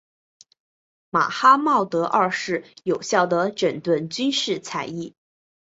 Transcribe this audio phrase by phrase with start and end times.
[1.11, 5.13] 马哈茂德二世有效地整顿军事采邑。